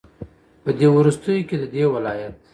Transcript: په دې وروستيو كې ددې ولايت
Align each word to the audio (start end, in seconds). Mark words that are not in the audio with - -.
په 0.63 0.69
دې 0.77 0.87
وروستيو 0.97 1.47
كې 1.47 1.55
ددې 1.61 1.83
ولايت 1.95 2.35